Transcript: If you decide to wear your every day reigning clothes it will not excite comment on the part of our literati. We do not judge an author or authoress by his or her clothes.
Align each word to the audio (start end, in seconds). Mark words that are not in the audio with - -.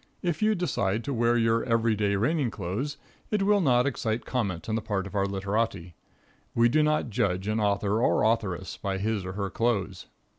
If 0.23 0.41
you 0.41 0.55
decide 0.55 1.03
to 1.03 1.13
wear 1.13 1.37
your 1.37 1.63
every 1.63 1.95
day 1.95 2.15
reigning 2.15 2.49
clothes 2.49 2.97
it 3.29 3.43
will 3.43 3.61
not 3.61 3.85
excite 3.85 4.25
comment 4.25 4.67
on 4.67 4.73
the 4.73 4.81
part 4.81 5.05
of 5.05 5.13
our 5.13 5.27
literati. 5.27 5.93
We 6.55 6.69
do 6.69 6.81
not 6.81 7.11
judge 7.11 7.47
an 7.47 7.59
author 7.59 8.01
or 8.01 8.23
authoress 8.23 8.77
by 8.77 8.97
his 8.97 9.23
or 9.23 9.33
her 9.33 9.51
clothes. 9.51 10.07